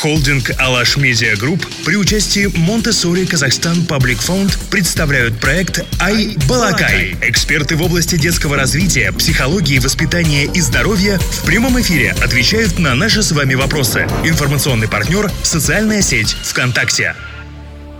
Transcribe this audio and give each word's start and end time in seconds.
Холдинг 0.00 0.52
«Alash 0.58 0.96
Media 0.96 1.34
Group» 1.36 1.66
при 1.84 1.96
участии 1.96 2.46
Montessori 2.56 3.26
Kazakhstan 3.26 3.84
Public 3.84 4.20
Fund 4.20 4.56
представляют 4.70 5.40
проект 5.40 5.84
«Ай 6.00 6.36
Балакай». 6.48 7.16
Эксперты 7.20 7.74
в 7.74 7.82
области 7.82 8.16
детского 8.16 8.56
развития, 8.56 9.10
психологии, 9.10 9.80
воспитания 9.80 10.44
и 10.44 10.60
здоровья 10.60 11.18
в 11.18 11.44
прямом 11.44 11.80
эфире 11.80 12.12
отвечают 12.22 12.78
на 12.78 12.94
наши 12.94 13.24
с 13.24 13.32
вами 13.32 13.54
вопросы. 13.54 14.06
Информационный 14.22 14.86
партнер– 14.86 15.32
социальная 15.42 16.00
сеть 16.00 16.36
ВКонтакте. 16.44 17.16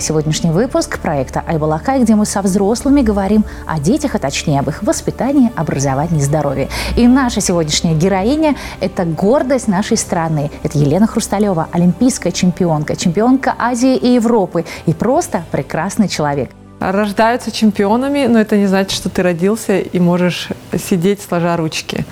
Сегодняшний 0.01 0.51
выпуск 0.51 1.01
проекта 1.01 1.43
«Ай 1.45 1.61
Балакай», 1.61 2.01
где 2.01 2.15
мы 2.15 2.25
со 2.25 2.41
взрослыми 2.41 3.03
говорим 3.03 3.45
о 3.67 3.81
детях, 3.81 4.15
а 4.15 4.21
точнее 4.21 4.61
об 4.61 4.69
их 4.69 4.85
воспитании, 4.85 5.51
образовании 5.57 6.21
и 6.21 6.23
здоровье. 6.23 6.69
И 6.97 7.09
наша 7.09 7.41
сегодняшняя 7.41 7.95
героиня– 7.95 8.55
это 8.81 9.05
гордость 9.05 9.67
нашей 9.67 9.97
страны. 9.97 10.53
Это 10.63 10.79
Елена 10.79 11.09
Хрусталева, 11.09 11.69
олимпийская 11.73 12.31
чемпионка, 12.31 12.95
чемпионка 12.95 13.57
Азии 13.59 13.97
и 13.97 14.15
Европы 14.15 14.65
и 14.87 14.95
просто 14.95 15.43
прекрасный 15.51 16.09
человек. 16.09 16.51
Рождаются 16.79 17.51
чемпионами, 17.51 18.27
но 18.27 18.39
это 18.39 18.57
не 18.57 18.67
значит, 18.67 18.93
что 18.93 19.09
ты 19.09 19.25
родился 19.25 19.81
и 19.81 19.99
можешь 19.99 20.49
сидеть 20.79 21.21
сложа 21.23 21.57
ручки. 21.57 22.05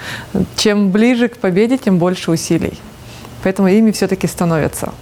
Чем 0.56 0.91
ближе 0.91 1.28
к 1.28 1.37
победе, 1.37 1.78
тем 1.78 1.98
больше 1.98 2.33
усилий. 2.33 2.80
Поэтому 3.45 3.69
ими 3.69 3.92
все-таки 3.92 4.27
становятся. 4.27 4.92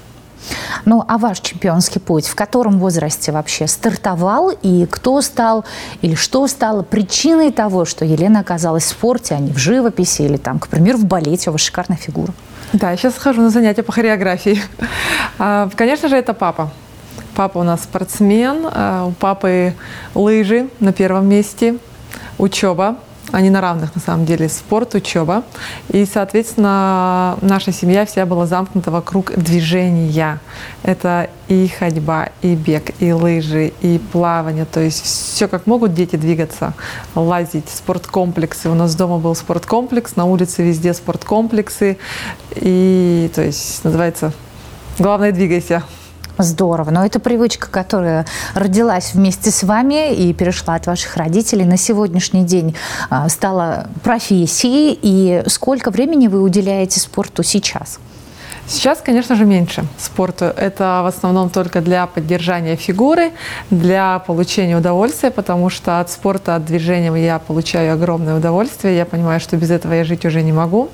Ну, 0.84 1.04
а 1.06 1.18
ваш 1.18 1.40
чемпионский 1.40 2.00
путь 2.00 2.26
в 2.26 2.34
котором 2.34 2.78
возрасте 2.78 3.32
вообще 3.32 3.66
стартовал? 3.66 4.50
И 4.62 4.86
кто 4.86 5.20
стал 5.20 5.64
или 6.02 6.14
что 6.14 6.46
стало 6.46 6.82
причиной 6.82 7.52
того, 7.52 7.84
что 7.84 8.04
Елена 8.04 8.40
оказалась 8.40 8.84
в 8.84 8.88
спорте, 8.88 9.34
а 9.34 9.38
не 9.38 9.52
в 9.52 9.58
живописи 9.58 10.22
или 10.22 10.36
там, 10.36 10.58
к 10.58 10.68
примеру, 10.68 10.98
в 10.98 11.04
балете? 11.04 11.50
У 11.50 11.52
вас 11.52 11.62
шикарная 11.62 11.96
фигура. 11.96 12.32
Да, 12.72 12.90
я 12.90 12.96
сейчас 12.96 13.16
хожу 13.16 13.40
на 13.40 13.50
занятия 13.50 13.82
по 13.82 13.92
хореографии. 13.92 14.60
А, 15.38 15.68
конечно 15.74 16.08
же, 16.08 16.16
это 16.16 16.34
папа. 16.34 16.70
Папа 17.34 17.58
у 17.58 17.62
нас 17.62 17.82
спортсмен, 17.82 18.66
а, 18.70 19.06
у 19.06 19.12
папы 19.12 19.74
лыжи 20.14 20.68
на 20.80 20.92
первом 20.92 21.28
месте, 21.28 21.76
учеба 22.38 22.96
они 23.34 23.50
на 23.50 23.60
равных 23.60 23.94
на 23.94 24.00
самом 24.00 24.26
деле, 24.26 24.48
спорт, 24.48 24.94
учеба. 24.94 25.42
И, 25.88 26.06
соответственно, 26.06 27.36
наша 27.42 27.72
семья 27.72 28.06
вся 28.06 28.26
была 28.26 28.46
замкнута 28.46 28.90
вокруг 28.90 29.32
движения. 29.36 30.40
Это 30.84 31.28
и 31.48 31.66
ходьба, 31.68 32.28
и 32.42 32.54
бег, 32.54 32.92
и 33.00 33.12
лыжи, 33.12 33.72
и 33.80 33.98
плавание. 33.98 34.64
То 34.64 34.80
есть 34.80 35.02
все 35.02 35.48
как 35.48 35.66
могут 35.66 35.94
дети 35.94 36.14
двигаться, 36.14 36.74
лазить, 37.16 37.68
спорткомплексы. 37.68 38.68
У 38.68 38.74
нас 38.74 38.94
дома 38.94 39.18
был 39.18 39.34
спорткомплекс, 39.34 40.14
на 40.14 40.26
улице 40.26 40.62
везде 40.62 40.94
спорткомплексы. 40.94 41.98
И, 42.54 43.30
то 43.34 43.42
есть, 43.42 43.82
называется, 43.84 44.32
главное, 44.98 45.32
двигайся. 45.32 45.82
Здорово. 46.38 46.90
Но 46.90 47.06
это 47.06 47.20
привычка, 47.20 47.68
которая 47.70 48.26
родилась 48.54 49.14
вместе 49.14 49.50
с 49.50 49.62
вами 49.62 50.14
и 50.14 50.32
перешла 50.32 50.74
от 50.74 50.86
ваших 50.86 51.16
родителей, 51.16 51.64
на 51.64 51.76
сегодняшний 51.76 52.44
день 52.44 52.74
а, 53.08 53.28
стала 53.28 53.88
профессией. 54.02 54.98
И 55.00 55.44
сколько 55.46 55.90
времени 55.90 56.26
вы 56.26 56.40
уделяете 56.40 56.98
спорту 56.98 57.42
сейчас? 57.44 58.00
Сейчас, 58.66 59.00
конечно 59.00 59.36
же, 59.36 59.44
меньше 59.44 59.84
спорту. 59.98 60.46
Это 60.46 61.02
в 61.04 61.06
основном 61.06 61.50
только 61.50 61.80
для 61.80 62.06
поддержания 62.06 62.76
фигуры, 62.76 63.32
для 63.70 64.18
получения 64.20 64.76
удовольствия, 64.76 65.30
потому 65.30 65.68
что 65.68 66.00
от 66.00 66.10
спорта, 66.10 66.56
от 66.56 66.64
движения 66.64 67.14
я 67.14 67.38
получаю 67.38 67.92
огромное 67.92 68.36
удовольствие. 68.36 68.96
Я 68.96 69.04
понимаю, 69.04 69.38
что 69.38 69.56
без 69.56 69.70
этого 69.70 69.92
я 69.92 70.04
жить 70.04 70.24
уже 70.24 70.42
не 70.42 70.52
могу. 70.52 70.88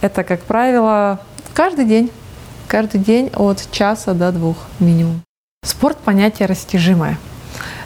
Это, 0.00 0.22
как 0.22 0.40
правило, 0.42 1.18
каждый 1.52 1.84
день 1.84 2.10
каждый 2.70 3.00
день 3.00 3.30
от 3.34 3.66
часа 3.72 4.14
до 4.14 4.30
двух 4.30 4.56
минимум. 4.78 5.22
Спорт– 5.64 5.98
понятие 6.04 6.46
растяжимое. 6.46 7.18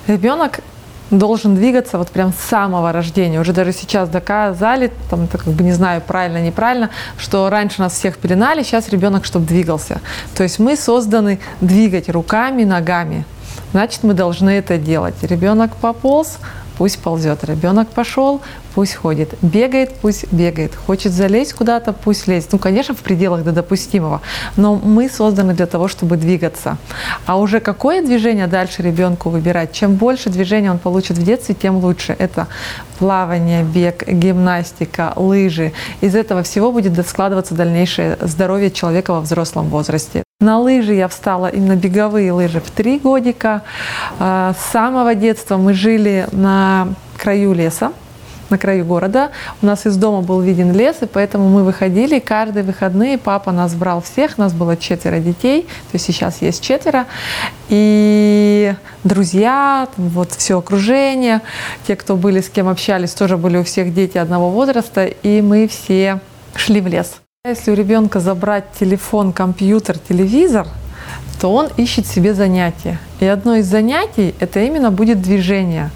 Ребенок 0.07 0.61
должен 1.11 1.55
двигаться 1.55 1.97
вот 1.97 2.11
прям 2.11 2.35
с 2.35 2.37
самого 2.37 2.93
рождения. 2.93 3.41
Уже 3.41 3.55
даже 3.55 3.73
сейчас 3.73 4.11
доказали, 4.11 4.93
там, 5.09 5.25
это 5.25 5.39
как 5.39 5.55
бы 5.55 5.65
не 5.65 5.73
знаю, 5.73 6.03
правильно, 6.03 6.45
неправильно, 6.45 6.91
что 7.17 7.49
раньше 7.49 7.81
нас 7.81 7.95
всех 7.95 8.19
пеленали, 8.19 8.63
сейчас 8.63 8.91
ребенок, 8.91 9.25
чтобы 9.25 9.47
двигался. 9.47 10.03
То 10.37 10.43
есть 10.43 10.59
мы 10.59 10.77
созданы 10.77 11.41
двигать 11.63 12.11
руками, 12.11 12.65
ногами. 12.65 13.25
Значит, 13.73 14.03
мы 14.03 14.13
должны 14.13 14.51
это 14.51 14.77
делать. 14.77 15.15
Ребенок 15.23 15.75
пополз, 15.77 16.37
пусть 16.79 16.99
ползет. 16.99 17.45
Ребенок 17.45 17.89
пошел, 17.89 18.41
пусть 18.75 18.95
ходит. 18.95 19.35
Бегает, 19.43 19.95
пусть 20.01 20.33
бегает. 20.33 20.75
Хочет 20.75 21.13
залезть 21.13 21.55
куда-то, 21.55 21.93
пусть 21.93 22.27
лезет. 22.27 22.53
Ну, 22.53 22.59
конечно, 22.59 22.95
в 22.95 22.99
пределах 22.99 23.45
до 23.45 23.53
допустимого. 23.53 24.21
Но 24.57 24.77
мы 24.77 25.09
созданы 25.09 25.55
для 25.55 25.67
того, 25.67 25.89
чтобы 25.89 26.17
двигаться. 26.17 26.77
А 27.27 27.39
уже 27.39 27.61
какое 27.61 28.03
движение 28.03 28.47
дальше 28.47 28.83
ребенку 28.83 29.31
выбирать? 29.31 29.73
Чем 29.73 29.95
больше 29.95 30.31
движения 30.31 30.71
он 30.71 30.79
получит 30.79 31.19
в 31.19 31.23
детстве, 31.25 31.55
тем 31.55 31.77
лучше. 31.77 32.17
Это 32.19 32.49
плавание, 32.99 33.65
бег, 33.65 34.07
гимнастика, 34.07 35.13
лыжи. 35.17 35.73
Из 36.01 36.15
этого 36.15 36.43
всего 36.43 36.73
будет 36.73 36.95
складываться 37.07 37.55
дальнейшее 37.55 38.19
здоровье 38.21 38.71
человека 38.71 39.13
во 39.13 39.21
взрослом 39.21 39.69
возрасте. 39.69 40.25
На 40.45 40.59
лыжи 40.59 40.93
я 40.93 41.09
встала, 41.09 41.47
именно 41.47 41.75
беговые 41.75 42.31
лыжи, 42.31 42.61
в 42.61 42.71
три 42.71 42.99
годика. 42.99 43.63
А, 44.19 44.53
с 44.53 44.73
самого 44.73 45.15
детства 45.15 45.57
мы 45.57 45.73
жили 45.73 46.29
на 46.33 46.89
краю 47.17 47.55
леса 47.55 47.93
на 48.51 48.59
краю 48.59 48.85
города. 48.85 49.31
У 49.63 49.67
нас 49.67 49.87
из 49.87 49.97
дома 49.97 50.21
был 50.21 50.43
виден 50.43 50.71
лес, 50.73 50.97
и 51.01 51.07
поэтому 51.07 51.49
мы 51.49 51.65
выходили 51.65 52.19
каждые 52.19 52.63
выходные. 52.63 53.17
Папа 53.17 53.53
нас 53.53 53.75
брал 53.75 54.03
всех, 54.03 54.37
нас 54.37 54.53
было 54.53 54.77
четверо 54.77 55.19
детей, 55.19 55.63
то 55.63 55.95
есть 55.95 56.05
сейчас 56.05 56.43
есть 56.43 56.63
четверо. 56.63 57.07
И 57.71 58.75
друзья, 59.03 59.89
вот 59.97 60.33
все 60.33 60.59
окружение, 60.59 61.41
те, 61.87 61.97
кто 61.97 62.17
были, 62.17 62.43
с 62.43 62.51
кем 62.51 62.69
общались, 62.69 63.15
тоже 63.15 63.39
были 63.39 63.57
у 63.57 63.65
всех 63.65 63.95
дети 63.95 64.19
одного 64.19 64.51
возраста, 64.51 65.07
и 65.07 65.41
мы 65.41 65.67
все 65.67 66.21
шли 66.55 66.83
в 66.83 66.87
лес. 66.87 67.24
Если 67.47 67.71
у 67.71 67.75
ребенка 67.75 68.21
забрать 68.21 68.65
телефон, 68.81 69.35
компьютер, 69.35 69.99
телевизор– 69.99 70.67
то 71.41 71.53
он 71.53 71.69
ищет 71.77 72.07
себе 72.07 72.33
занятия. 72.33 72.99
И 73.21 73.27
одно 73.27 73.57
из 73.57 73.67
занятий 73.67 74.35
это 74.41 74.61
именно 74.61 74.91
будет 74.91 75.21
движение. 75.21 75.91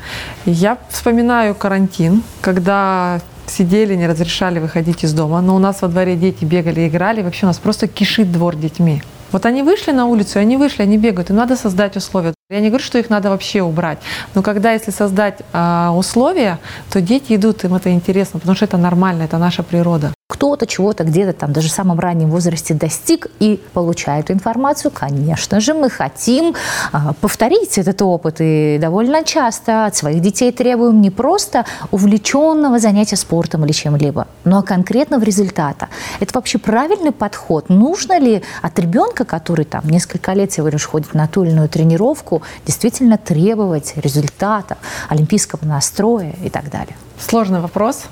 Я 0.44 0.76
вспоминаю 0.91 1.54
карантин, 1.54 2.22
когда 2.42 3.20
сидели, 3.47 3.94
не 3.94 4.06
разрешали 4.06 4.59
выходить 4.59 5.04
из 5.04 5.14
дома, 5.14 5.41
но 5.41 5.56
у 5.56 5.59
нас 5.59 5.81
во 5.81 5.88
дворе 5.88 6.16
дети 6.16 6.44
бегали, 6.44 6.86
играли, 6.86 7.22
вообще 7.22 7.47
у 7.47 7.48
нас 7.48 7.59
просто 7.59 7.88
кишит 7.88 8.30
двор 8.30 8.56
детьми. 8.56 9.03
Вот 9.32 9.47
они 9.47 9.62
вышли 9.62 9.92
на 9.92 10.04
улицу, 10.04 10.38
они 10.38 10.59
вышли, 10.59 10.82
они 10.82 10.98
бегают, 10.98 11.30
им 11.30 11.36
надо 11.36 11.56
создать 11.56 11.97
условия. 11.97 12.34
Я 12.50 12.60
не 12.60 12.69
говорю, 12.69 12.82
что 12.82 12.98
их 12.98 13.10
надо 13.10 13.28
вообще 13.28 13.60
убрать, 13.60 13.98
но 14.34 14.42
когда 14.42 14.72
если 14.72 14.91
создать 14.91 15.41
э, 15.53 15.88
условия, 15.91 16.59
то 16.91 17.03
дети 17.03 17.34
идут, 17.34 17.62
им 17.64 17.75
это 17.75 17.92
интересно, 17.92 18.41
потому 18.41 18.56
что 18.56 18.64
это 18.64 18.78
нормально, 18.78 19.25
это 19.25 19.36
наша 19.36 19.62
природа 19.62 20.14
кто-то 20.38 20.66
чего-то 20.66 21.03
где-то 21.03 21.32
там 21.32 21.53
даже 21.53 21.69
в 21.69 21.72
самом 21.72 21.98
раннем 21.98 22.31
возрасте 22.31 22.72
достиг 22.72 23.26
и 23.41 23.60
получает 23.72 24.31
информацию, 24.31 24.92
конечно 24.92 25.59
же, 25.59 25.75
мы 25.75 25.91
хотим 25.91 26.54
а, 26.92 27.12
повторить 27.14 27.76
этот 27.76 28.00
опыт 28.03 28.36
и 28.38 28.78
довольно 28.80 29.25
часто 29.25 29.86
от 29.86 29.97
своих 29.97 30.20
детей 30.20 30.53
требуем 30.53 31.00
не 31.00 31.10
просто 31.10 31.65
увлеченного 31.91 32.78
занятия 32.78 33.16
спортом 33.16 33.65
или 33.65 33.72
чем-либо, 33.72 34.28
но 34.44 34.62
конкретного 34.62 35.25
результата. 35.25 35.88
Это 36.20 36.32
вообще 36.34 36.59
правильный 36.59 37.10
подход? 37.10 37.69
Нужно 37.69 38.20
ли 38.20 38.42
от 38.62 38.78
ребенка, 38.78 39.25
который 39.25 39.65
там 39.65 39.88
несколько 39.88 40.34
лет 40.34 40.53
всего 40.53 40.69
лишь 40.69 40.84
ходит 40.84 41.15
на 41.15 41.26
ту 41.26 41.42
или 41.42 41.50
иную 41.50 41.69
тренировку, 41.69 42.38
действительно 42.66 43.19
требовать 43.19 43.94
результата, 43.97 44.78
олимпийского 45.09 45.65
настроя 45.65 46.34
и 46.43 46.50
так 46.50 46.71
далее? 46.71 46.97
Сложный 47.19 47.60
вопрос. 47.60 48.04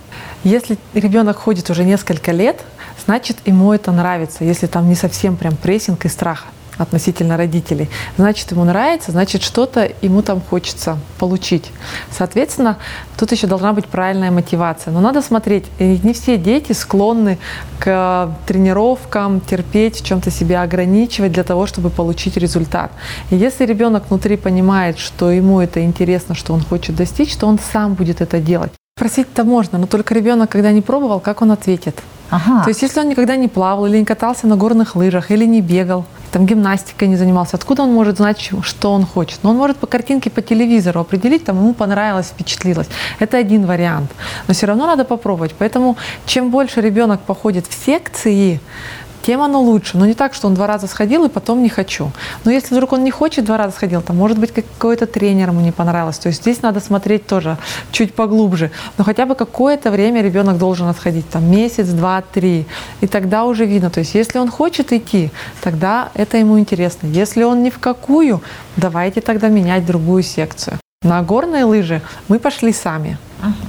Если 0.45 0.79
ребенок 0.95 1.37
ходит 1.37 1.71
уже 1.71 1.85
несколько 1.85 2.33
лет, 2.33 2.63
значит 3.05 3.39
ему 3.47 3.73
это 3.73 3.93
нравится. 3.93 4.45
Если 4.45 4.67
там 4.67 4.89
не 4.89 4.95
совсем 4.95 5.37
прям 5.37 5.57
прессинг 5.57 6.05
и 6.05 6.09
страх 6.09 6.47
относительно 6.79 7.37
родителей, 7.37 7.89
значит 8.17 8.51
ему 8.51 8.65
нравится, 8.65 9.13
значит 9.13 9.43
что-то 9.43 9.91
ему 10.03 10.23
там 10.23 10.41
хочется 10.41 10.99
получить. 11.19 11.71
Соответственно, 12.11 12.79
тут 13.17 13.33
еще 13.33 13.47
должна 13.47 13.73
быть 13.73 13.87
правильная 13.87 14.31
мотивация. 14.31 14.93
Но 14.93 15.01
надо 15.01 15.23
смотреть, 15.23 15.65
не 15.79 16.13
все 16.13 16.37
дети 16.37 16.73
склонны 16.73 17.39
к 17.79 18.37
тренировкам, 18.47 19.41
терпеть, 19.41 20.01
в 20.01 20.05
чем-то 20.05 20.31
себя 20.31 20.63
ограничивать 20.63 21.33
для 21.33 21.45
того, 21.45 21.67
чтобы 21.67 21.91
получить 21.91 22.37
результат. 22.37 22.91
И 23.31 23.37
если 23.37 23.65
ребенок 23.65 24.05
внутри 24.09 24.37
понимает, 24.37 24.99
что 24.99 25.31
ему 25.31 25.61
это 25.61 25.83
интересно, 25.85 26.35
что 26.35 26.53
он 26.53 26.63
хочет 26.63 26.97
достичь, 26.97 27.37
то 27.37 27.47
он 27.47 27.59
сам 27.73 27.95
будет 27.95 28.21
это 28.21 28.39
делать. 28.39 28.73
Просить-то 28.97 29.45
можно, 29.45 29.79
но 29.79 29.87
только 29.87 30.15
ребенок, 30.15 30.51
когда 30.51 30.73
не 30.73 30.81
пробовал, 30.81 31.21
как 31.21 31.43
он 31.43 31.53
ответит? 31.53 32.03
Ага. 32.31 32.63
То 32.65 32.71
есть, 32.71 32.83
если 32.83 33.01
он 33.01 33.09
никогда 33.09 33.37
не 33.37 33.49
плавал 33.49 33.87
или 33.87 33.99
не 33.99 34.05
катался 34.05 34.47
на 34.47 34.57
горных 34.57 34.97
лыжах, 34.97 35.31
или 35.31 35.47
не 35.47 35.61
бегал, 35.61 36.05
там 36.33 36.47
гимнастикой 36.47 37.09
не 37.09 37.17
занимался, 37.17 37.57
откуда 37.57 37.83
он 37.83 37.93
может 37.93 38.17
знать, 38.17 38.51
что 38.63 38.93
он 38.93 39.07
хочет? 39.07 39.39
Но 39.43 39.51
он 39.51 39.57
может 39.57 39.77
по 39.77 39.87
картинке 39.87 40.31
по 40.31 40.43
телевизору 40.43 41.01
определить, 41.01 41.45
там 41.45 41.57
ему 41.57 41.73
понравилось, 41.73 42.27
впечатлилось. 42.27 42.89
Это 43.21 43.39
один 43.39 43.67
вариант. 43.67 44.11
Но 44.49 44.55
все 44.55 44.67
равно 44.67 44.87
надо 44.87 45.05
попробовать. 45.05 45.55
Поэтому 45.59 45.97
чем 46.27 46.51
больше 46.51 46.81
ребенок 46.81 47.21
походит 47.21 47.67
в 47.67 47.73
секции, 47.73 48.61
тем 49.27 49.43
оно 49.43 49.61
лучше. 49.61 49.99
Но 49.99 50.07
не 50.07 50.15
так, 50.15 50.35
что 50.35 50.47
он 50.47 50.55
два 50.55 50.67
раза 50.69 50.87
сходил 50.87 51.25
и 51.25 51.29
потом 51.29 51.63
не 51.63 51.69
хочу. 51.69 52.13
Но 52.45 52.53
если 52.53 52.75
вдруг 52.75 52.93
он 52.93 53.03
не 53.03 53.11
хочет 53.11 53.45
два 53.45 53.57
раза 53.57 53.73
сходил, 53.75 54.01
то 54.01 54.13
может 54.13 54.39
быть 54.39 54.53
какой-то 54.53 55.07
тренер 55.07 55.49
ему 55.49 55.61
не 55.61 55.73
понравилось. 55.73 56.19
То 56.19 56.29
есть 56.29 56.43
здесь 56.43 56.63
надо 56.63 56.79
смотреть 56.81 57.27
тоже 57.27 57.57
чуть 57.91 58.15
поглубже. 58.15 58.71
Но 58.99 59.05
хотя 59.05 59.27
бы 59.27 59.35
какое-то 59.35 59.91
время 59.91 60.23
ребенок 60.23 60.59
должен 60.59 60.87
отходить, 60.89 61.29
там 61.29 61.51
месяц, 61.51 61.89
два, 61.89 62.23
три. 62.23 62.67
И 63.01 63.09
тогда 63.09 63.45
уже 63.45 63.65
видно. 63.65 63.91
То 63.91 64.01
есть 64.01 64.15
если 64.15 64.39
он 64.39 64.49
хочет 64.49 64.93
идти, 64.93 65.31
тогда 65.61 66.11
это 66.15 66.37
ему 66.37 66.59
интересно. 66.59 67.09
Если 67.09 67.43
он 67.43 67.65
ни 67.65 67.71
в 67.71 67.81
какую, 67.81 68.41
давайте 68.77 69.21
тогда 69.21 69.49
менять 69.49 69.85
другую 69.85 70.23
секцию. 70.23 70.79
На 71.03 71.23
горные 71.23 71.65
лыжи 71.65 72.01
мы 72.29 72.39
пошли 72.39 72.73
сами. 72.73 73.19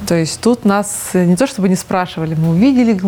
То 0.07 0.15
есть 0.15 0.39
тут 0.41 0.65
нас 0.65 1.09
не 1.13 1.35
то 1.35 1.45
чтобы 1.47 1.69
не 1.69 1.75
спрашивали, 1.75 2.35
мы 2.35 2.49
увидели 2.49 2.99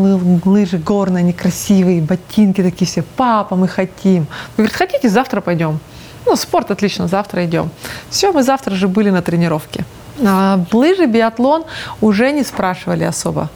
лыжи 0.45 0.77
горные, 0.77 1.23
некрасивые, 1.23 2.01
ботинки 2.01 2.61
такие 2.61 2.85
все, 2.85 3.01
папа, 3.01 3.55
мы 3.55 3.67
хотим. 3.67 4.27
Говорит, 4.57 4.75
хотите, 4.75 5.09
завтра 5.09 5.41
пойдем. 5.41 5.79
Ну, 6.25 6.35
спорт 6.35 6.71
отлично, 6.71 7.07
завтра 7.07 7.45
идем. 7.45 7.69
Все, 8.09 8.31
мы 8.31 8.43
завтра 8.43 8.75
же 8.75 8.87
были 8.87 9.09
на 9.09 9.21
тренировке. 9.21 9.85
А 10.25 10.59
лыжи, 10.71 11.05
биатлон 11.05 11.63
уже 12.01 12.31
не 12.31 12.43
спрашивали 12.43 13.05
особо. 13.05 13.49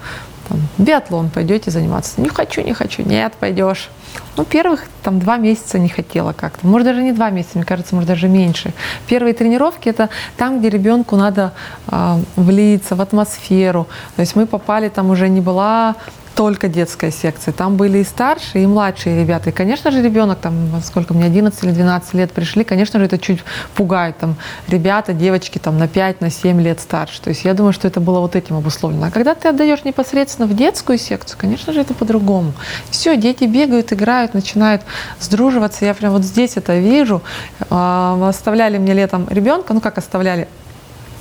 Там, 0.48 0.60
биатлон, 0.78 1.30
пойдете 1.30 1.72
заниматься? 1.72 2.20
Не 2.20 2.30
хочу, 2.30 2.62
не 2.62 2.74
хочу. 2.74 3.04
Нет, 3.04 3.34
пойдешь. 3.40 3.90
Ну, 4.36 4.46
первых 4.46 4.86
там 5.04 5.20
два 5.20 5.38
месяца 5.38 5.80
не 5.80 5.90
хотела 5.90 6.34
как-то. 6.34 6.68
Может, 6.68 6.88
даже 6.88 7.04
не 7.04 7.12
два 7.12 7.30
месяца, 7.30 7.58
мне 7.58 7.66
кажется, 7.66 7.96
может, 7.96 8.08
даже 8.08 8.28
меньше. 8.28 8.74
Первые 9.08 9.34
тренировки– 9.34 9.90
это 9.90 10.10
там, 10.38 10.60
где 10.60 10.70
ребенку 10.70 11.16
надо 11.16 11.54
э, 11.88 12.18
влиться 12.36 12.96
в 12.96 13.02
атмосферу. 13.02 13.88
То 14.16 14.22
есть 14.22 14.36
мы 14.36 14.46
попали, 14.46 14.90
там 14.90 15.10
уже 15.10 15.30
не 15.30 15.42
была 15.42 15.96
только 16.36 16.68
детская 16.68 17.12
секция. 17.12 17.54
Там 17.54 17.78
были 17.78 18.00
и 18.00 18.04
старшие, 18.04 18.64
и 18.64 18.68
младшие 18.68 19.20
ребята. 19.20 19.50
И, 19.50 19.54
конечно 19.54 19.92
же, 19.92 20.02
ребенок, 20.02 20.40
там, 20.40 20.82
сколько 20.84 21.14
мне, 21.14 21.26
11 21.26 21.64
или 21.64 21.72
12 21.72 22.14
лет 22.14 22.32
пришли, 22.32 22.64
конечно 22.64 23.00
же, 23.00 23.06
это 23.06 23.18
чуть 23.18 23.44
пугает. 23.76 24.18
Там, 24.18 24.36
ребята, 24.68 25.14
девочки 25.14 25.60
там, 25.60 25.78
на 25.78 25.88
5, 25.88 26.22
на 26.22 26.30
7 26.30 26.62
лет 26.62 26.80
старше. 26.80 27.22
То 27.22 27.30
есть 27.30 27.46
я 27.46 27.54
думаю, 27.54 27.74
что 27.74 27.88
это 27.88 28.00
было 28.00 28.20
вот 28.20 28.36
этим 28.36 28.56
обусловлено. 28.56 29.08
А 29.08 29.12
когда 29.12 29.36
ты 29.36 29.50
отдаешь 29.50 29.84
непосредственно 29.84 30.48
в 30.48 30.56
детскую 30.56 30.98
секцию, 30.98 31.38
конечно 31.40 31.74
же, 31.74 31.82
это 31.82 31.94
по-другому. 31.94 32.54
Все, 32.90 33.16
дети 33.18 33.46
бегают, 33.46 33.94
играют, 33.94 34.34
начинают 34.34 34.82
сдруживаться. 35.20 35.86
Я 35.86 35.94
прям 35.94 36.14
вот 36.14 36.24
здесь 36.24 36.58
это 36.58 36.78
вижу. 36.78 37.22
А, 37.70 38.30
оставляли 38.30 38.78
мне 38.78 38.94
летом 38.94 39.28
ребенка, 39.30 39.74
ну 39.74 39.82
как 39.82 39.98
оставляли, 39.98 40.48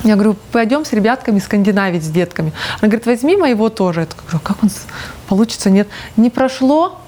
я 0.04 0.14
говорю, 0.14 0.36
пойдем 0.50 0.84
с 0.84 0.92
ребятками 0.92 1.38
скандинавить, 1.38 2.04
с 2.04 2.08
детками. 2.08 2.52
Она 2.80 2.88
говорит, 2.88 3.06
возьми 3.06 3.36
моего 3.36 3.68
тоже. 3.68 4.00
Я 4.00 4.06
говорю, 4.06 4.40
как 4.42 4.62
он 4.62 4.70
получится? 5.28 5.70
Нет, 5.70 5.88
не 6.16 6.30
прошло, 6.30 6.98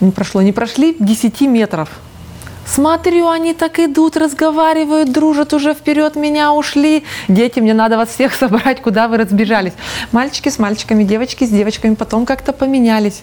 не 0.00 0.10
прошло, 0.10 0.42
не 0.42 0.52
прошли 0.52 0.94
10 0.98 1.40
метров. 1.42 1.88
Смотрю, 2.66 3.28
они 3.28 3.54
так 3.54 3.78
идут, 3.80 4.16
разговаривают, 4.16 5.12
дружат, 5.12 5.52
уже 5.52 5.74
вперед 5.74 6.16
меня 6.16 6.52
ушли. 6.52 7.04
Дети, 7.28 7.60
мне 7.60 7.74
надо 7.74 7.96
вас 7.96 8.10
всех 8.10 8.34
собрать, 8.40 8.82
куда 8.82 9.08
вы 9.08 9.16
разбежались. 9.16 9.72
Мальчики 10.12 10.48
с 10.48 10.58
мальчиками, 10.58 11.04
девочки 11.04 11.44
с 11.44 11.50
девочками, 11.50 11.94
потом 11.94 12.24
как-то 12.26 12.52
поменялись. 12.52 13.22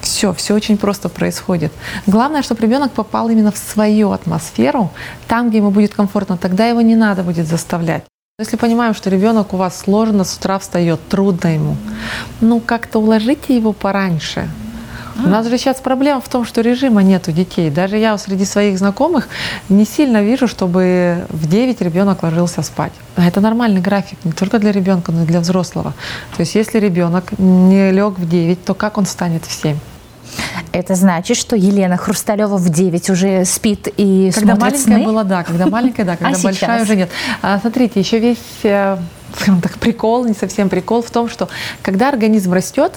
Все, 0.00 0.32
все 0.32 0.54
очень 0.54 0.78
просто 0.78 1.08
происходит. 1.10 1.72
Главное, 2.06 2.42
чтобы 2.42 2.62
ребенок 2.62 2.92
попал 2.92 3.28
именно 3.28 3.52
в 3.52 3.58
свою 3.58 4.12
атмосферу, 4.12 4.90
там, 5.28 5.50
где 5.50 5.58
ему 5.58 5.70
будет 5.70 5.94
комфортно, 5.94 6.38
тогда 6.38 6.66
его 6.66 6.80
не 6.80 6.96
надо 6.96 7.22
будет 7.22 7.46
заставлять. 7.46 8.04
Если 8.40 8.56
понимаем, 8.56 8.94
что 8.94 9.10
ребенок 9.10 9.52
у 9.52 9.58
вас 9.58 9.80
сложно 9.80 10.24
с 10.24 10.38
утра 10.38 10.58
встает, 10.58 10.98
трудно 11.10 11.48
ему, 11.48 11.76
ну 12.40 12.58
как-то 12.58 12.98
уложите 12.98 13.54
его 13.54 13.74
пораньше. 13.74 14.48
У 15.22 15.28
нас 15.28 15.46
же 15.46 15.58
сейчас 15.58 15.76
проблема 15.76 16.22
в 16.22 16.28
том, 16.30 16.46
что 16.46 16.62
режима 16.62 17.02
нет 17.02 17.28
у 17.28 17.32
детей. 17.32 17.68
Даже 17.68 17.98
я 17.98 18.16
среди 18.16 18.46
своих 18.46 18.78
знакомых 18.78 19.28
не 19.68 19.84
сильно 19.84 20.22
вижу, 20.22 20.48
чтобы 20.48 21.26
в 21.28 21.46
9 21.50 21.82
ребенок 21.82 22.22
ложился 22.22 22.62
спать. 22.62 22.92
А 23.14 23.26
это 23.26 23.42
нормальный 23.42 23.82
график 23.82 24.18
не 24.24 24.32
только 24.32 24.58
для 24.58 24.72
ребенка, 24.72 25.12
но 25.12 25.24
и 25.24 25.26
для 25.26 25.40
взрослого. 25.40 25.92
То 26.34 26.40
есть 26.40 26.54
если 26.54 26.78
ребенок 26.78 27.38
не 27.38 27.92
лег 27.92 28.18
в 28.18 28.26
9, 28.26 28.64
то 28.64 28.72
как 28.72 28.96
он 28.96 29.04
станет 29.04 29.44
в 29.44 29.52
7? 29.52 29.76
Это 30.72 30.94
значит, 30.94 31.36
что 31.36 31.56
Елена 31.56 31.96
Хрусталева 31.96 32.56
в 32.56 32.68
9 32.68 33.10
уже 33.10 33.44
спит 33.44 33.88
и 33.96 34.30
Когда 34.34 34.54
смотрит 34.54 34.72
маленькая 34.72 34.96
сны? 34.98 35.04
была, 35.04 35.24
да, 35.24 35.42
когда 35.42 35.66
маленькая, 35.66 36.04
да, 36.04 36.16
когда 36.16 36.36
А 36.38 36.42
большая 36.42 36.54
сейчас? 36.78 36.82
уже 36.82 36.96
нет. 36.96 37.10
А, 37.42 37.58
смотрите, 37.58 37.98
еще 38.00 38.18
весь, 38.20 38.38
э, 38.62 38.96
скажем 39.34 39.60
так, 39.60 39.78
прикол, 39.78 40.24
не 40.26 40.34
совсем 40.34 40.68
прикол 40.68 41.02
в 41.02 41.10
том, 41.10 41.28
что 41.28 41.48
когда 41.82 42.08
организм 42.08 42.52
растет, 42.52 42.92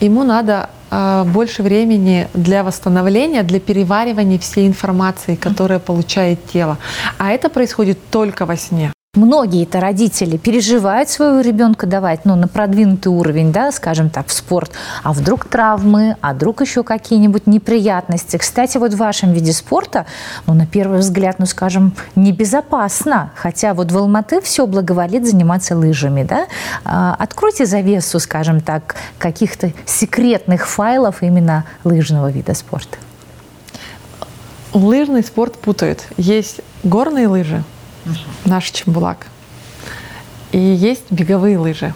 ему 0.00 0.24
надо 0.24 0.70
э, 0.90 1.24
больше 1.26 1.62
времени 1.62 2.28
для 2.34 2.64
восстановления, 2.64 3.42
для 3.42 3.60
переваривания 3.60 4.38
всей 4.38 4.66
информации, 4.66 5.34
которая 5.34 5.78
получает 5.80 6.46
тело. 6.46 6.78
А 7.18 7.30
это 7.30 7.50
происходит 7.50 7.98
только 8.10 8.46
во 8.46 8.56
сне. 8.56 8.90
Многие-то 9.14 9.78
родители 9.78 10.38
переживают 10.38 11.10
своего 11.10 11.42
ребенка 11.42 11.86
давать 11.86 12.24
ну, 12.24 12.34
на 12.34 12.48
продвинутый 12.48 13.12
уровень, 13.12 13.52
да, 13.52 13.70
скажем 13.70 14.08
так, 14.08 14.28
в 14.28 14.32
спорт. 14.32 14.72
А 15.02 15.12
вдруг 15.12 15.44
травмы, 15.44 16.16
а 16.22 16.32
вдруг 16.32 16.62
еще 16.62 16.82
какие-нибудь 16.82 17.46
неприятности. 17.46 18.38
Кстати, 18.38 18.78
вот 18.78 18.94
в 18.94 18.96
вашем 18.96 19.34
виде 19.34 19.52
спорта, 19.52 20.06
ну, 20.46 20.54
на 20.54 20.66
первый 20.66 21.00
взгляд, 21.00 21.38
ну, 21.38 21.44
скажем, 21.44 21.92
небезопасно. 22.14 23.32
Хотя 23.34 23.74
вот 23.74 23.92
в 23.92 23.98
Алматы 23.98 24.40
все 24.40 24.66
благоволит 24.66 25.26
заниматься 25.26 25.76
лыжами, 25.76 26.22
да. 26.22 26.46
А, 26.82 27.14
Откройте 27.18 27.66
завесу, 27.66 28.18
скажем 28.18 28.62
так, 28.62 28.94
каких-то 29.18 29.74
секретных 29.84 30.66
файлов 30.66 31.22
именно 31.22 31.66
лыжного 31.84 32.30
вида 32.30 32.54
спорта. 32.54 32.96
Лыжный 34.72 35.22
спорт 35.22 35.58
путают. 35.58 36.00
Есть 36.16 36.62
горные 36.82 37.28
лыжи, 37.28 37.62
наш 38.44 38.70
Чембулак, 38.70 39.28
и 40.52 40.58
есть 40.58 41.10
беговые 41.10 41.58
лыжи. 41.58 41.94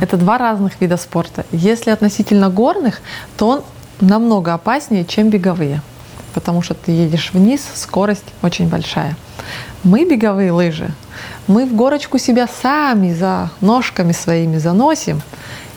Это 0.00 0.16
два 0.16 0.38
разных 0.38 0.80
вида 0.80 0.96
спорта. 0.96 1.46
Если 1.50 1.90
относительно 1.90 2.50
горных, 2.50 3.00
то 3.36 3.48
он 3.48 3.62
намного 4.00 4.54
опаснее, 4.54 5.04
чем 5.04 5.30
беговые, 5.30 5.82
потому 6.34 6.62
что 6.62 6.74
ты 6.74 6.92
едешь 6.92 7.32
вниз, 7.32 7.62
скорость 7.74 8.24
очень 8.42 8.68
большая. 8.68 9.16
Мы 9.82 10.04
беговые 10.08 10.52
лыжи, 10.52 10.90
мы 11.46 11.66
в 11.66 11.74
горочку 11.74 12.18
себя 12.18 12.46
сами 12.46 13.12
за 13.12 13.50
ножками 13.60 14.12
своими 14.12 14.58
заносим 14.58 15.22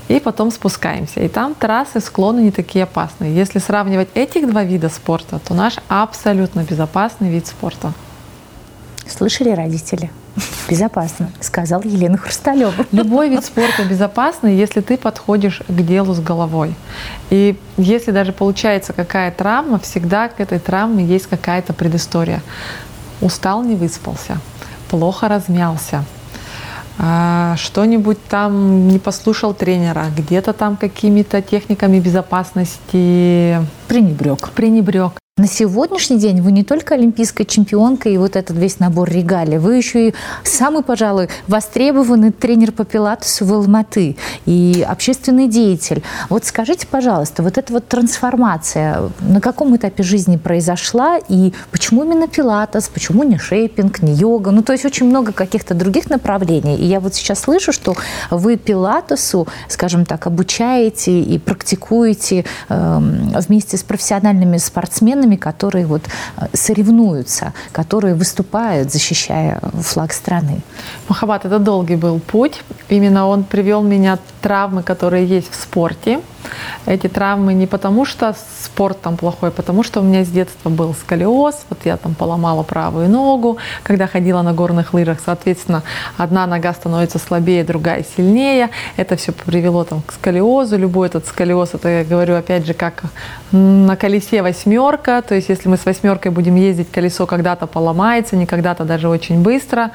и 0.08 0.20
потом 0.20 0.52
спускаемся. 0.52 1.20
И 1.22 1.28
там 1.28 1.56
трассы, 1.56 2.00
склоны 2.00 2.40
не 2.40 2.52
такие 2.52 2.84
опасные. 2.84 3.36
Если 3.36 3.60
сравнивать 3.60 4.10
этих 4.14 4.50
два 4.50 4.64
вида 4.64 4.90
спорта, 4.90 5.40
то 5.40 5.54
наш 5.54 5.76
абсолютно 5.90 6.62
безопасный 6.62 7.30
вид 7.30 7.48
спорта. 7.48 7.94
Слышали 9.10 9.50
родители? 9.52 10.12
Безопасно, 10.70 11.32
сказал 11.40 11.82
Елена 11.84 12.18
Хрусталева. 12.18 12.86
Любой 12.92 13.30
вид 13.30 13.46
спорта 13.46 13.84
безопасный, 13.86 14.56
если 14.56 14.82
ты 14.82 14.98
подходишь 14.98 15.62
к 15.68 15.82
делу 15.82 16.14
с 16.14 16.20
головой. 16.20 16.76
И 17.30 17.58
если 17.78 18.12
даже 18.12 18.34
получается 18.34 18.94
какая 18.94 19.32
травма, 19.32 19.80
всегда 19.80 20.28
к 20.28 20.40
этой 20.40 20.60
травме 20.60 21.06
есть 21.06 21.28
какая-то 21.28 21.74
предыстория. 21.74 22.42
Устал, 23.22 23.64
не 23.64 23.76
выспался, 23.76 24.38
плохо 24.90 25.28
размялся, 25.28 26.04
а, 27.00 27.56
что-нибудь 27.58 28.18
там 28.28 28.88
не 28.88 29.00
послушал 29.00 29.54
тренера, 29.54 30.06
где-то 30.16 30.54
там 30.54 30.78
какими-то 30.78 31.42
техниками 31.42 32.00
безопасности 32.00 33.60
Пренебрег. 33.88 34.50
пренебрег. 34.50 35.14
На 35.40 35.46
сегодняшний 35.46 36.18
день 36.18 36.42
вы 36.42 36.52
не 36.52 36.64
только 36.64 36.96
олимпийская 36.96 37.46
чемпионка 37.46 38.10
и 38.10 38.18
вот 38.18 38.36
этот 38.36 38.58
весь 38.58 38.80
набор 38.80 39.08
регалий, 39.08 39.60
вы 39.60 39.76
еще 39.76 40.08
и 40.08 40.14
самый, 40.44 40.82
пожалуй, 40.82 41.30
востребованный 41.48 42.32
тренер 42.32 42.72
по 42.72 42.86
пилатесу 42.86 43.46
в 43.46 43.54
Алматы 43.54 44.18
и 44.48 44.84
общественный 44.90 45.48
деятель. 45.48 46.02
Вот 46.30 46.46
скажите, 46.46 46.88
пожалуйста, 46.88 47.44
вот 47.44 47.60
эта 47.60 47.72
вот 47.72 47.88
трансформация 47.88 49.12
на 49.20 49.40
каком 49.40 49.76
этапе 49.76 50.02
жизни 50.02 50.38
произошла 50.38 51.20
и 51.30 51.54
почему 51.70 52.04
именно 52.04 52.28
пилатес, 52.28 52.90
почему 52.90 53.22
не 53.22 53.38
шейпинг, 53.38 54.02
не 54.02 54.14
йога? 54.14 54.50
Ну, 54.50 54.64
то 54.64 54.74
есть 54.74 54.86
очень 54.86 55.06
много 55.06 55.34
каких-то 55.34 55.76
других 55.76 56.10
направлений. 56.10 56.78
И 56.78 56.86
я 56.86 57.00
вот 57.00 57.14
сейчас 57.14 57.42
слышу, 57.42 57.72
что 57.72 57.96
вы 58.32 58.56
пилатесу, 58.56 59.48
скажем 59.70 60.04
так, 60.08 60.26
обучаете 60.26 61.22
и 61.22 61.38
практикуете 61.38 62.44
эм, 62.70 63.30
вместе 63.36 63.78
с 63.78 63.84
профессиональными 63.84 64.58
спортсменами, 64.58 65.27
которые 65.36 65.86
вот 65.86 66.04
э, 66.38 66.46
соревнуются, 66.54 67.54
которые 67.72 68.16
выступают, 68.16 68.92
защищая 68.92 69.60
флаг 69.82 70.14
страны. 70.14 70.62
Махабат, 71.10 71.46
это 71.46 71.60
долгий 71.60 71.96
был 71.96 72.20
путь. 72.20 72.62
Именно 72.90 73.28
он 73.28 73.44
привел 73.44 73.84
меня 73.84 74.14
от 74.14 74.22
травмы, 74.42 74.84
которые 74.84 75.26
есть 75.26 75.52
в 75.52 75.56
спорте. 75.56 76.20
Эти 76.86 77.08
травмы 77.08 77.54
не 77.54 77.68
потому, 77.68 78.06
что 78.06 78.36
спорт 78.64 79.02
там 79.02 79.18
плохой, 79.18 79.50
а 79.50 79.52
потому 79.52 79.84
что 79.84 80.02
у 80.02 80.04
меня 80.04 80.24
с 80.24 80.30
детства 80.30 80.70
был 80.70 80.94
сколиоз, 80.94 81.66
вот 81.70 81.80
я 81.86 81.98
там 81.98 82.16
поломала 82.16 82.64
правую 82.64 83.10
ногу, 83.10 83.58
когда 83.84 84.08
ходила 84.08 84.42
на 84.42 84.54
горных 84.54 84.94
лыжах, 84.94 85.20
соответственно, 85.24 85.84
одна 86.18 86.48
нога 86.48 86.74
становится 86.74 87.20
слабее, 87.20 87.64
другая 87.64 88.06
сильнее, 88.16 88.70
это 88.96 89.16
все 89.16 89.32
привело 89.32 89.84
там 89.84 90.02
к 90.02 90.14
сколиозу, 90.14 90.78
любой 90.78 91.08
этот 91.08 91.26
сколиоз, 91.28 91.74
это 91.74 91.90
я 91.90 92.04
говорю 92.04 92.36
опять 92.36 92.66
же 92.66 92.74
как 92.74 93.04
на 93.52 93.96
колесе 93.96 94.42
восьмерка, 94.42 95.22
то 95.22 95.36
есть 95.36 95.50
если 95.50 95.70
мы 95.70 95.78
с 95.78 95.86
восьмеркой 95.86 96.32
будем 96.32 96.56
ездить, 96.56 96.92
колесо 96.92 97.26
когда-то 97.26 97.68
поломается, 97.68 98.36
не 98.36 98.46
когда-то 98.46 98.84
даже 98.84 99.08
очень 99.08 99.42
быстро, 99.42 99.92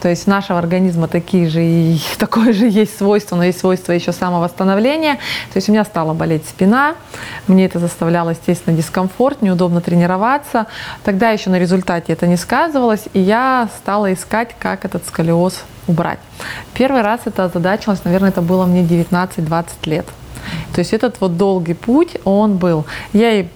то 0.00 0.08
есть 0.08 0.26
нашего 0.26 0.58
организма 0.58 1.08
такие 1.08 1.48
же 1.48 1.64
и 1.64 2.00
такое 2.18 2.52
же 2.52 2.66
есть 2.68 2.98
свойство, 2.98 3.36
но 3.36 3.44
есть 3.44 3.60
свойство 3.60 3.92
еще 3.92 4.12
самовосстановления, 4.12 5.14
то 5.14 5.56
есть 5.56 5.68
у 5.68 5.72
меня 5.72 5.84
стала 5.96 6.12
болеть 6.12 6.46
спина, 6.46 6.94
мне 7.46 7.64
это 7.64 7.78
заставляло, 7.78 8.28
естественно, 8.30 8.76
дискомфорт, 8.76 9.40
неудобно 9.40 9.80
тренироваться, 9.80 10.66
тогда 11.04 11.30
еще 11.30 11.48
на 11.48 11.58
результате 11.58 12.12
это 12.12 12.26
не 12.26 12.36
сказывалось, 12.36 13.04
и 13.14 13.20
я 13.20 13.70
стала 13.78 14.12
искать, 14.12 14.50
как 14.58 14.84
этот 14.84 15.06
сколиоз 15.06 15.64
убрать. 15.86 16.18
Первый 16.74 17.00
раз 17.00 17.20
это 17.24 17.44
озадачилось, 17.44 18.04
наверное, 18.04 18.28
это 18.28 18.42
было 18.42 18.66
мне 18.66 18.82
19-20 18.82 19.64
лет. 19.86 20.06
То 20.74 20.80
есть 20.80 20.92
этот 20.92 21.20
вот 21.20 21.36
долгий 21.36 21.74
путь, 21.74 22.16
он 22.24 22.56
был. 22.56 22.84
Я 23.12 23.40
и 23.40 23.46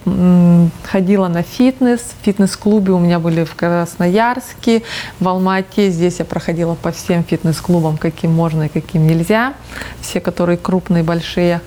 ходила 0.84 1.28
на 1.28 1.42
фитнес, 1.42 2.00
в 2.00 2.24
фитнес-клубе 2.24 2.92
у 2.92 2.98
меня 2.98 3.18
были 3.18 3.44
в 3.44 3.54
Красноярске, 3.54 4.82
в 5.18 5.28
Алмате. 5.28 5.90
Здесь 5.90 6.18
я 6.18 6.24
проходила 6.24 6.74
по 6.74 6.92
всем 6.92 7.24
фитнес-клубам, 7.24 7.96
каким 7.96 8.32
можно 8.32 8.64
и 8.64 8.68
каким 8.68 9.06
нельзя. 9.06 9.54
Все, 10.00 10.20
которые 10.20 10.56
крупные, 10.56 11.02
большие. 11.02 11.60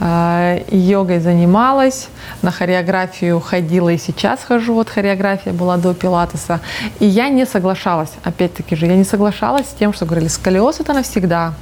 А, 0.00 0.60
йогой 0.70 1.20
занималась, 1.20 2.08
на 2.42 2.50
хореографию 2.50 3.40
ходила 3.40 3.88
и 3.88 3.98
сейчас 3.98 4.40
хожу. 4.44 4.74
Вот 4.74 4.88
хореография 4.88 5.52
была 5.52 5.76
до 5.76 5.94
пилатеса. 5.94 6.60
И 7.00 7.06
я 7.06 7.28
не 7.28 7.46
соглашалась, 7.46 8.10
опять-таки 8.22 8.76
же, 8.76 8.86
я 8.86 8.96
не 8.96 9.04
соглашалась 9.04 9.66
с 9.66 9.74
тем, 9.78 9.92
что 9.92 10.06
говорили, 10.06 10.28
сколиоз 10.28 10.80
это 10.80 10.92
навсегда. 10.92 11.54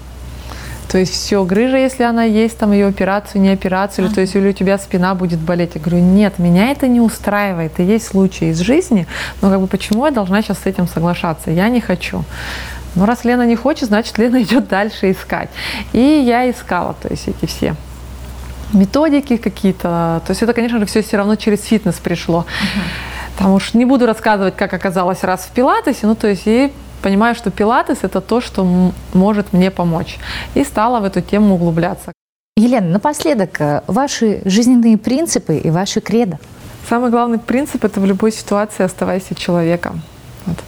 То 0.91 0.99
есть 0.99 1.13
все, 1.13 1.45
грыжа, 1.45 1.77
если 1.77 2.03
она 2.03 2.25
есть, 2.25 2.59
там 2.59 2.73
ее 2.73 2.89
операцию, 2.89 3.41
не 3.41 3.51
операцию, 3.51 4.07
или, 4.07 4.13
то 4.13 4.21
есть 4.21 4.35
или 4.35 4.49
у 4.49 4.53
тебя 4.53 4.77
спина 4.77 5.15
будет 5.15 5.39
болеть. 5.39 5.73
Я 5.77 5.81
говорю, 5.81 6.03
нет, 6.03 6.41
меня 6.41 6.73
это 6.73 6.89
не 6.89 7.01
устраивает. 7.01 7.79
И 7.79 7.85
есть 7.85 8.09
случаи 8.09 8.49
из 8.49 8.59
жизни, 8.59 9.07
но 9.41 9.51
как 9.51 9.61
бы 9.61 9.69
почему 9.69 10.05
я 10.07 10.11
должна 10.11 10.43
сейчас 10.43 10.59
с 10.59 10.67
этим 10.67 10.89
соглашаться? 10.89 11.53
Я 11.53 11.69
не 11.69 11.81
хочу. 11.81 12.25
Но 12.97 13.07
раз 13.07 13.25
Лена 13.25 13.47
не 13.47 13.55
хочет, 13.55 13.89
значит 13.89 14.19
Лена 14.19 14.43
идет 14.43 14.67
дальше 14.67 15.13
искать. 15.13 15.51
И 15.93 16.01
я 16.01 16.51
искала, 16.51 16.97
то 17.01 17.09
есть 17.09 17.29
эти 17.29 17.47
все 17.47 17.77
методики 18.73 19.37
какие-то. 19.37 20.23
То 20.25 20.31
есть 20.31 20.43
это, 20.43 20.53
конечно 20.53 20.79
же, 20.79 20.87
все 20.87 21.03
все 21.03 21.17
равно 21.17 21.37
через 21.37 21.65
фитнес 21.65 21.97
пришло. 21.97 22.41
Uh-huh. 22.41 22.81
Потому 23.37 23.59
что 23.59 23.79
не 23.79 23.85
буду 23.85 24.07
рассказывать, 24.07 24.57
как 24.57 24.73
оказалось 24.75 25.23
раз 25.23 25.41
в 25.43 25.51
пилатесе, 25.51 26.07
ну 26.07 26.15
то 26.15 26.29
есть 26.29 26.43
и 26.47 26.73
понимаю, 27.01 27.35
что 27.35 27.51
пилатес– 27.51 27.99
это 28.03 28.21
то, 28.21 28.41
что 28.41 28.93
может 29.15 29.53
мне 29.53 29.71
помочь. 29.71 30.19
И 30.55 30.65
стала 30.65 31.01
в 31.01 31.05
эту 31.05 31.21
тему 31.21 31.55
углубляться. 31.55 32.13
Елена, 32.57 32.89
напоследок, 32.89 33.61
э, 33.61 33.83
ваши 33.87 34.43
жизненные 34.45 34.99
принципы 34.99 35.57
и 35.57 35.71
ваши 35.71 36.01
кредо. 36.01 36.39
Самый 36.89 37.11
главный 37.11 37.39
принцип– 37.39 37.85
это 37.87 38.01
в 38.01 38.05
любой 38.05 38.33
ситуации 38.33 38.83
оставайся 38.83 39.35
человеком. 39.35 40.03
Вот. 40.47 40.59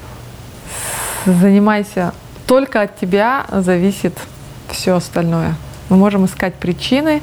Занимайся. 1.27 2.15
Только 2.47 2.83
от 2.83 2.99
тебя 2.99 3.47
зависит 3.51 4.19
все 4.71 4.95
остальное. 4.95 5.55
Мы 5.89 5.97
можем 5.97 6.25
искать 6.25 6.55
причины. 6.55 7.23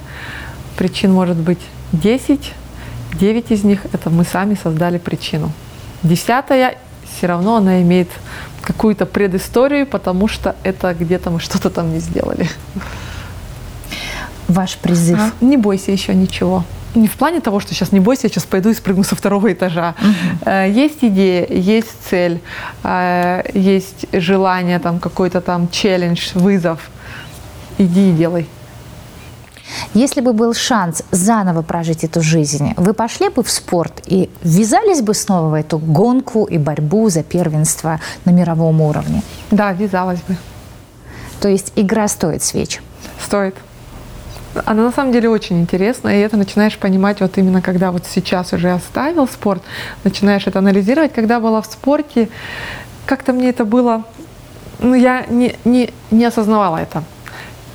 Причин 0.77 1.11
может 1.13 1.37
быть 1.37 1.61
10. 1.93 2.53
9 3.13 3.51
из 3.51 3.63
них– 3.63 3.85
это 3.93 4.09
мы 4.09 4.23
сами 4.23 4.55
создали 4.55 4.97
причину. 4.97 5.51
Десятая 6.03 6.77
все 7.17 7.27
равно 7.27 7.57
она 7.57 7.81
имеет 7.81 8.09
какую-то 8.69 9.07
предысторию, 9.07 9.87
потому 9.87 10.27
что 10.27 10.55
это 10.61 10.93
где-то 10.93 11.31
мы 11.31 11.39
что-то 11.39 11.71
там 11.71 11.91
не 11.91 11.99
сделали. 11.99 12.47
Ваш 14.47 14.77
призыв? 14.77 15.19
А, 15.19 15.31
не 15.43 15.57
бойся 15.57 15.91
еще 15.91 16.13
ничего. 16.13 16.63
Не 16.93 17.07
в 17.07 17.13
плане 17.13 17.39
того, 17.39 17.59
что 17.59 17.73
сейчас 17.73 17.91
не 17.91 17.99
бойся, 17.99 18.27
я 18.27 18.29
сейчас 18.29 18.45
пойду 18.45 18.69
и 18.69 18.75
спрыгну 18.75 19.03
со 19.03 19.15
второго 19.15 19.51
этажа. 19.51 19.95
Угу. 19.99 20.51
Есть 20.51 20.99
идея, 21.01 21.47
есть 21.49 21.89
цель, 22.09 22.41
э, 22.83 23.41
есть 23.55 24.05
желание, 24.13 24.77
там 24.79 24.99
какой-то 24.99 25.41
там 25.41 25.67
челлендж, 25.71 26.31
вызов. 26.35 26.91
Иди 27.79 28.09
и 28.09 28.13
делай. 28.13 28.47
Если 29.95 30.21
бы 30.21 30.33
был 30.33 30.53
шанс 30.53 31.01
заново 31.09 31.63
прожить 31.63 32.03
эту 32.03 32.21
жизнь, 32.21 32.73
вы 32.77 32.93
пошли 32.93 33.29
бы 33.29 33.41
в 33.43 33.49
спорт 33.49 34.03
и 34.05 34.29
ввязались 34.43 35.01
бы 35.01 35.15
снова 35.15 35.49
в 35.49 35.53
эту 35.55 35.79
гонку 35.79 36.45
и 36.45 36.59
борьбу 36.59 37.09
за 37.09 37.23
первенство 37.23 37.99
на 38.23 38.29
мировом 38.29 38.81
уровне? 38.81 39.23
Да, 39.49 39.71
ввязалась 39.71 40.19
бы. 40.27 40.35
То 41.41 41.49
есть 41.49 41.73
игра 41.75 42.07
стоит 42.07 42.43
свеч? 42.43 42.81
Стоит. 43.23 43.55
Она 44.65 44.83
на 44.83 44.91
самом 44.91 45.11
деле 45.11 45.29
очень 45.29 45.59
интересна, 45.59 46.09
и 46.09 46.19
это 46.19 46.37
начинаешь 46.37 46.77
понимать 46.77 47.21
вот 47.21 47.37
именно 47.37 47.61
когда 47.61 47.91
вот 47.91 48.03
сейчас 48.07 48.53
уже 48.53 48.71
оставил 48.71 49.27
спорт, 49.27 49.63
начинаешь 50.03 50.45
это 50.45 50.59
анализировать. 50.59 51.13
Когда 51.13 51.39
была 51.39 51.61
в 51.61 51.65
спорте, 51.65 52.29
как-то 53.07 53.33
мне 53.33 53.49
это 53.49 53.65
было, 53.65 54.03
ну 54.79 54.93
я 54.93 55.25
не, 55.27 55.55
не, 55.65 55.93
не 56.11 56.25
осознавала 56.25 56.77
это. 56.77 57.03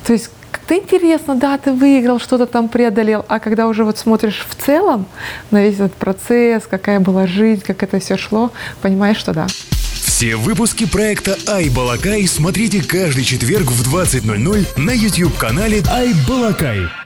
То 0.07 0.13
есть 0.13 0.31
ты 0.67 0.77
интересно, 0.77 1.35
да, 1.35 1.59
ты 1.59 1.73
выиграл, 1.73 2.19
что-то 2.19 2.47
там 2.47 2.69
преодолел, 2.69 3.25
а 3.29 3.39
когда 3.39 3.67
уже 3.67 3.85
вот 3.85 3.99
смотришь 3.99 4.47
в 4.49 4.55
целом 4.55 5.07
на 5.51 5.63
весь 5.63 5.75
этот 5.75 5.95
процесс, 5.95 6.65
какая 6.69 7.01
была 7.01 7.27
жизнь, 7.27 7.63
как 7.63 7.83
это 7.83 8.01
все 8.01 8.17
шло, 8.17 8.53
понимаешь, 8.83 9.19
что 9.19 9.33
да. 9.33 9.47
Все 10.05 10.37
выпуски 10.37 10.87
проекта 10.87 11.37
«Ай 11.49 11.69
Балакай» 11.71 12.27
смотрите 12.27 12.83
каждый 12.83 13.25
четверг 13.25 13.71
в 13.71 13.95
20.00 13.95 14.81
на 14.81 14.91
YouTube-канале 14.91 15.83
«Ай 15.91 16.13
Балакай». 16.29 17.04